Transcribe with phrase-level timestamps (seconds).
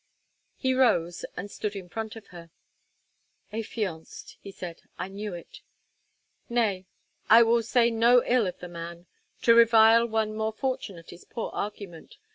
[0.55, 2.49] He rose and stood in front of her.
[3.53, 5.61] "Affianced," he said, "I knew it.
[6.49, 6.87] Nay,
[7.29, 9.05] I will say no ill of the man;
[9.43, 12.17] to revile one more fortunate is poor argument.